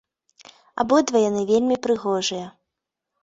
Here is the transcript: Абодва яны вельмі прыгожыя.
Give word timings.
Абодва 0.83 1.17
яны 1.29 1.43
вельмі 1.51 1.77
прыгожыя. 1.85 2.47